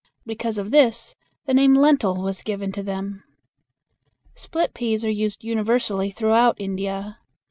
Because 0.25 0.57
of 0.57 0.71
this 0.71 1.15
the 1.45 1.53
name 1.53 1.75
lentil 1.75 2.23
was 2.23 2.41
given 2.41 2.71
to 2.71 2.81
them. 2.81 3.23
Split 4.33 4.73
peas 4.73 5.05
are 5.05 5.11
used 5.11 5.43
universally 5.43 6.09
throughout 6.09 6.55
India. 6.57 7.19